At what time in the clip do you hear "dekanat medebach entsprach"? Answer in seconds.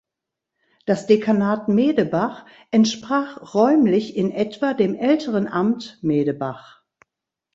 1.05-3.53